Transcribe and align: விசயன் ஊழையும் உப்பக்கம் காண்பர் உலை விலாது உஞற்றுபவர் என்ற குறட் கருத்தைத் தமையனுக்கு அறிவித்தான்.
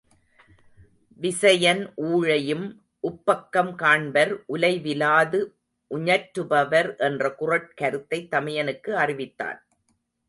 விசயன் 1.21 1.93
ஊழையும் 1.95 2.65
உப்பக்கம் 3.03 3.75
காண்பர் 3.75 4.43
உலை 4.45 4.79
விலாது 4.79 5.55
உஞற்றுபவர் 5.95 6.97
என்ற 6.97 7.35
குறட் 7.39 7.73
கருத்தைத் 7.75 8.33
தமையனுக்கு 8.33 8.89
அறிவித்தான். 8.89 9.65